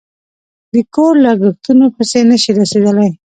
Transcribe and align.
د 0.73 0.75
کور 0.95 1.13
لگښتونو 1.25 1.85
پسې 1.95 2.19
نشي 2.29 2.51
رسېدلی 2.59 3.09